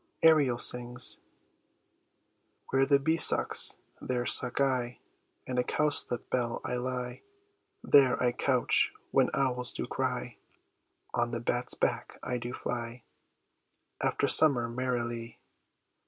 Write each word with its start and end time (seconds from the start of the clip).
Ariel 0.23 0.57
Sings, 0.57 1.19
Where 2.71 2.87
the 2.87 2.97
bee 2.97 3.17
sucks, 3.17 3.77
there 4.01 4.25
suck 4.25 4.59
I: 4.59 4.97
In 5.45 5.59
a 5.59 5.63
cowslip's 5.63 6.25
bell 6.31 6.59
I 6.65 6.73
lie; 6.77 7.21
There 7.83 8.19
I 8.19 8.31
couch 8.31 8.93
when 9.11 9.29
owls 9.35 9.71
do 9.71 9.85
cry. 9.85 10.37
On 11.13 11.29
the 11.29 11.39
bat's 11.39 11.75
back 11.75 12.17
I 12.23 12.39
do 12.39 12.51
fly 12.51 13.03
After 14.01 14.27
summer 14.27 14.67
merrily. 14.67 15.37